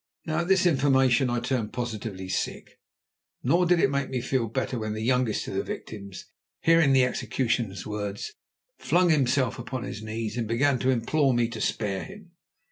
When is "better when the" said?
4.47-5.03